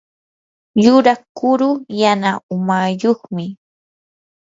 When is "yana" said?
2.01-2.29